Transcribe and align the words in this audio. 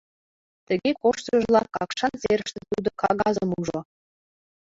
Тыге 0.67 0.91
коштшыжла, 1.01 1.61
Какшан 1.75 2.13
серыште 2.21 2.59
тудо 2.71 2.89
кагазым 3.01 3.49
ужо. 3.59 3.79